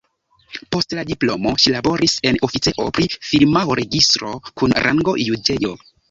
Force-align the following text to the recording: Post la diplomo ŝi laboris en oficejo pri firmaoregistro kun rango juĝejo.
Post 0.75 0.93
la 0.99 1.01
diplomo 1.09 1.51
ŝi 1.63 1.73
laboris 1.73 2.15
en 2.29 2.39
oficejo 2.47 2.85
pri 2.99 3.05
firmaoregistro 3.33 4.31
kun 4.63 4.75
rango 4.87 5.15
juĝejo. 5.25 5.75